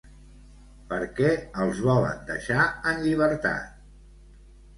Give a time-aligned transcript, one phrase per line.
[0.93, 1.29] Per què
[1.65, 3.79] els volen deixar en llibertat?